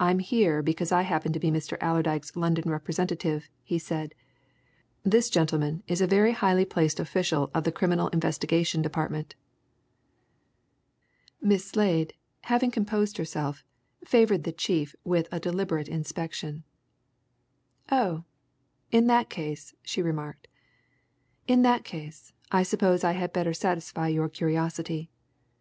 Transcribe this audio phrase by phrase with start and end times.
[0.00, 1.78] "I'm here because I happen to be Mr.
[1.80, 4.12] Allerdyke's London representative," he said.
[5.04, 9.36] "This gentleman is a very highly placed official of the Criminal Investigation Department."
[11.40, 13.62] Miss Slade, having composed herself,
[14.04, 16.64] favoured the chief with a deliberate inspection.
[17.88, 18.24] "Oh!
[18.90, 20.48] in that case," she remarked,
[21.46, 25.08] "in that case, I suppose I had better satisfy your curiosity.